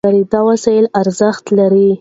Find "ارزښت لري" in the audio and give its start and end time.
1.01-1.87